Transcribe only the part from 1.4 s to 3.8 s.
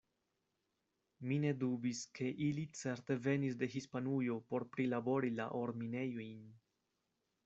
ne dubis, ke ili certe venis de